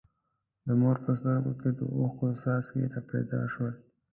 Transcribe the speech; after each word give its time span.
د 0.65 0.67
مور 0.81 0.97
په 1.05 1.11
سترګو 1.19 1.51
کې 1.61 1.69
د 1.77 1.79
اوښکو 1.97 2.27
څاڅکي 2.41 2.83
را 2.93 2.99
پیدا 3.11 3.41
شول. 3.53 3.73